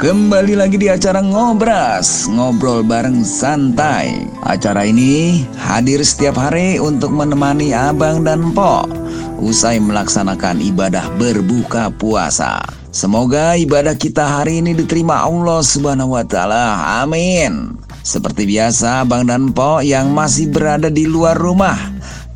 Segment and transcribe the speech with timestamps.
[0.00, 4.24] Kembali lagi di acara Ngobras, ngobrol bareng santai.
[4.48, 8.88] Acara ini hadir setiap hari untuk menemani abang dan po
[9.36, 12.64] usai melaksanakan ibadah berbuka puasa.
[12.88, 17.04] Semoga ibadah kita hari ini diterima Allah Subhanahu wa taala.
[17.04, 17.76] Amin.
[18.00, 21.76] Seperti biasa, Abang dan Po yang masih berada di luar rumah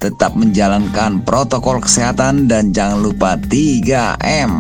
[0.05, 4.53] tetap menjalankan protokol kesehatan dan jangan lupa 3M.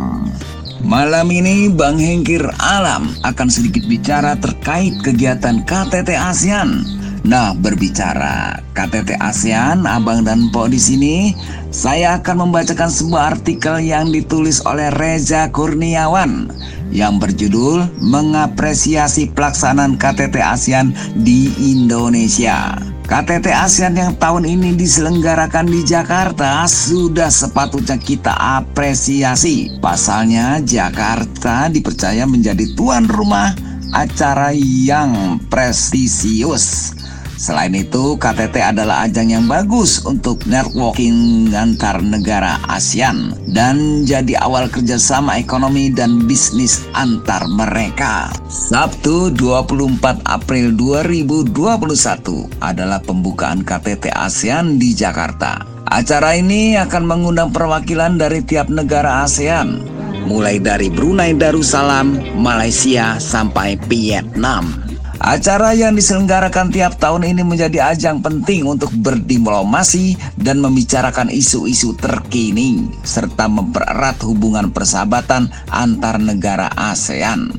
[0.84, 6.84] Malam ini Bang Hengkir Alam akan sedikit bicara terkait kegiatan KTT ASEAN.
[7.24, 11.32] Nah, berbicara KTT ASEAN, Abang dan Po di sini,
[11.72, 16.52] saya akan membacakan sebuah artikel yang ditulis oleh Reza Kurniawan
[16.92, 22.93] yang berjudul Mengapresiasi Pelaksanaan KTT ASEAN di Indonesia.
[23.04, 29.76] KTT ASEAN yang tahun ini diselenggarakan di Jakarta sudah sepatutnya kita apresiasi.
[29.76, 33.52] Pasalnya Jakarta dipercaya menjadi tuan rumah
[33.92, 36.96] acara yang prestisius.
[37.34, 44.70] Selain itu, KTT adalah ajang yang bagus untuk networking antar negara ASEAN dan jadi awal
[44.70, 48.30] kerjasama ekonomi dan bisnis antar mereka.
[48.46, 51.50] Sabtu 24 April 2021
[52.62, 55.66] adalah pembukaan KTT ASEAN di Jakarta.
[55.90, 59.84] Acara ini akan mengundang perwakilan dari tiap negara ASEAN,
[60.26, 64.93] mulai dari Brunei Darussalam, Malaysia, sampai Vietnam.
[65.24, 72.92] Acara yang diselenggarakan tiap tahun ini menjadi ajang penting untuk berdiplomasi dan membicarakan isu-isu terkini
[73.08, 77.56] serta mempererat hubungan persahabatan antar negara ASEAN.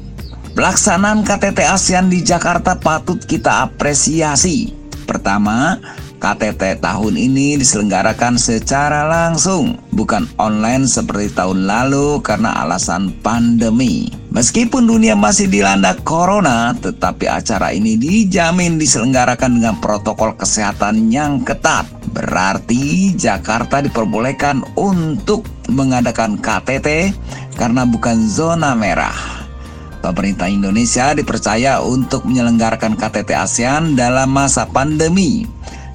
[0.54, 4.70] Pelaksanaan KTT ASEAN di Jakarta patut kita apresiasi.
[5.10, 5.82] Pertama,
[6.22, 14.25] KTT tahun ini diselenggarakan secara langsung, bukan online seperti tahun lalu karena alasan pandemi.
[14.36, 21.88] Meskipun dunia masih dilanda corona, tetapi acara ini dijamin diselenggarakan dengan protokol kesehatan yang ketat.
[22.12, 27.16] Berarti Jakarta diperbolehkan untuk mengadakan KTT
[27.56, 29.16] karena bukan zona merah.
[30.04, 35.48] Pemerintah Indonesia dipercaya untuk menyelenggarakan KTT ASEAN dalam masa pandemi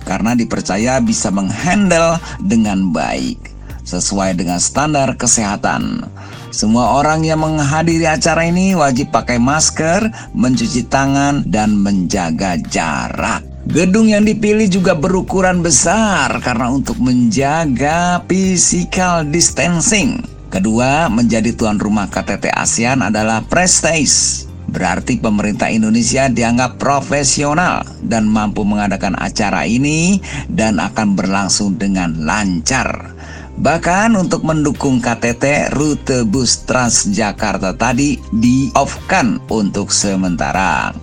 [0.08, 3.52] karena dipercaya bisa menghandle dengan baik
[3.84, 6.08] sesuai dengan standar kesehatan.
[6.50, 13.46] Semua orang yang menghadiri acara ini wajib pakai masker, mencuci tangan, dan menjaga jarak.
[13.70, 20.26] Gedung yang dipilih juga berukuran besar karena untuk menjaga physical distancing.
[20.50, 24.50] Kedua, menjadi tuan rumah KTT ASEAN adalah prestige.
[24.70, 30.18] Berarti pemerintah Indonesia dianggap profesional dan mampu mengadakan acara ini
[30.50, 33.14] dan akan berlangsung dengan lancar.
[33.60, 40.96] Bahkan untuk mendukung KTT, rute bus Transjakarta tadi di-off-kan untuk sementara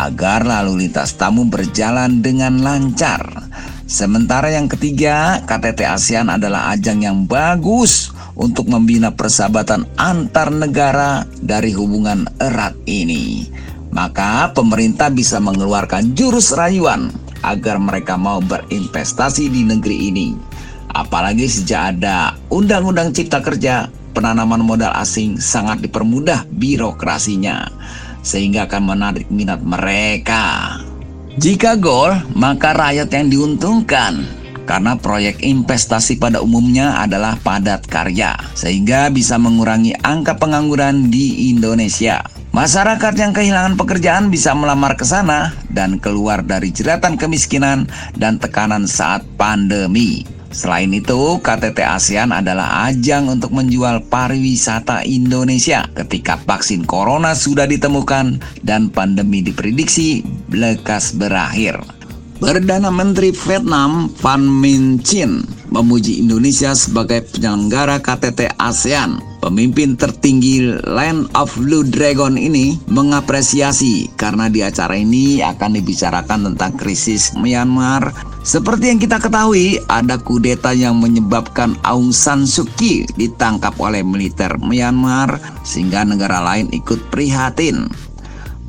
[0.00, 3.20] agar lalu lintas tamu berjalan dengan lancar.
[3.84, 11.68] Sementara yang ketiga, KTT ASEAN adalah ajang yang bagus untuk membina persahabatan antar negara dari
[11.76, 13.44] hubungan erat ini.
[13.92, 17.12] Maka pemerintah bisa mengeluarkan jurus rayuan
[17.44, 20.49] agar mereka mau berinvestasi di negeri ini.
[20.90, 27.70] Apalagi sejak ada Undang-Undang Cipta Kerja, penanaman modal asing sangat dipermudah birokrasinya,
[28.26, 30.76] sehingga akan menarik minat mereka.
[31.38, 34.26] Jika gol, maka rakyat yang diuntungkan
[34.66, 42.22] karena proyek investasi pada umumnya adalah padat karya, sehingga bisa mengurangi angka pengangguran di Indonesia.
[42.50, 47.86] Masyarakat yang kehilangan pekerjaan bisa melamar ke sana dan keluar dari jeratan kemiskinan
[48.18, 50.39] dan tekanan saat pandemi.
[50.50, 58.42] Selain itu, KTT ASEAN adalah ajang untuk menjual pariwisata Indonesia ketika vaksin corona sudah ditemukan
[58.66, 61.99] dan pandemi diprediksi lekas berakhir.
[62.40, 69.20] Perdana Menteri Vietnam Van Minh Chin memuji Indonesia sebagai penyelenggara KTT ASEAN.
[69.44, 76.80] Pemimpin tertinggi Land of Blue Dragon ini mengapresiasi karena di acara ini akan dibicarakan tentang
[76.80, 78.08] krisis Myanmar.
[78.40, 84.56] Seperti yang kita ketahui, ada kudeta yang menyebabkan Aung San Suu Kyi ditangkap oleh militer
[84.60, 87.88] Myanmar sehingga negara lain ikut prihatin.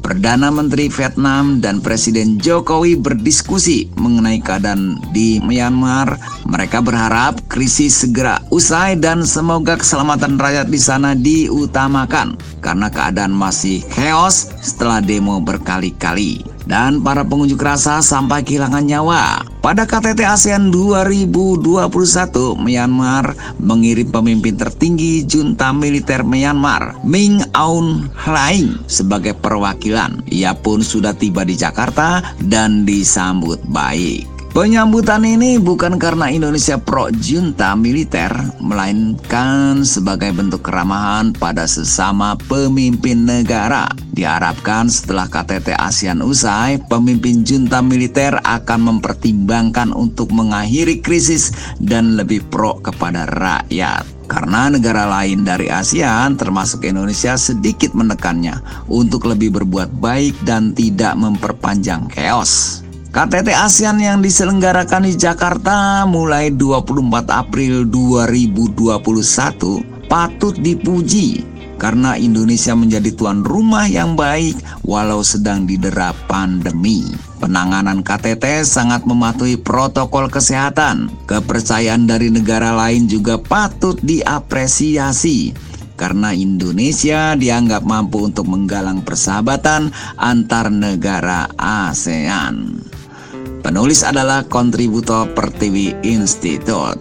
[0.01, 6.17] Perdana Menteri Vietnam dan Presiden Jokowi berdiskusi mengenai keadaan di Myanmar.
[6.49, 13.85] Mereka berharap krisis segera usai dan semoga keselamatan rakyat di sana diutamakan karena keadaan masih
[13.93, 19.50] chaos setelah demo berkali-kali dan para pengunjuk rasa sampai kehilangan nyawa.
[19.61, 29.37] Pada KTT ASEAN 2021, Myanmar mengirim pemimpin tertinggi junta militer Myanmar, Min Aung Hlaing, sebagai
[29.37, 30.25] perwakilan.
[30.33, 34.40] Ia pun sudah tiba di Jakarta dan disambut baik.
[34.51, 43.23] Penyambutan ini bukan karena Indonesia pro junta militer, melainkan sebagai bentuk keramahan pada sesama pemimpin
[43.23, 43.87] negara.
[44.11, 52.43] Diharapkan setelah KTT ASEAN usai, pemimpin junta militer akan mempertimbangkan untuk mengakhiri krisis dan lebih
[52.51, 54.03] pro kepada rakyat.
[54.27, 58.59] Karena negara lain dari ASEAN termasuk Indonesia sedikit menekannya
[58.91, 62.83] untuk lebih berbuat baik dan tidak memperpanjang chaos.
[63.11, 71.43] KTT ASEAN yang diselenggarakan di Jakarta mulai 24 April 2021 patut dipuji
[71.75, 74.55] karena Indonesia menjadi tuan rumah yang baik
[74.87, 77.03] walau sedang didera pandemi.
[77.43, 81.11] Penanganan KTT sangat mematuhi protokol kesehatan.
[81.27, 85.51] Kepercayaan dari negara lain juga patut diapresiasi
[85.99, 92.90] karena Indonesia dianggap mampu untuk menggalang persahabatan antar negara ASEAN.
[93.61, 96.97] Penulis adalah kontributor Pertiwi Institute.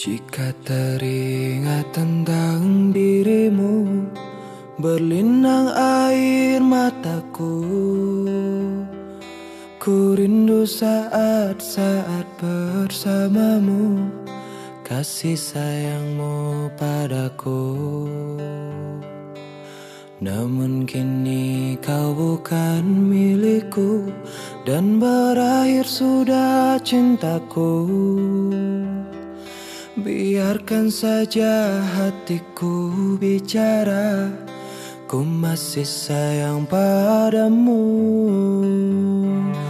[0.00, 4.06] Jika teringat tentang dirimu
[4.80, 7.60] Berlinang air mataku
[9.80, 14.12] Ku rindu saat-saat bersamamu.
[14.84, 18.04] Kasih sayangmu padaku.
[20.20, 24.04] Namun kini kau bukan milikku
[24.68, 27.88] Dan berakhir sudah cintaku.
[29.96, 34.28] Biarkan saja hatiku bicara.
[35.08, 37.80] Ku masih sayang padamu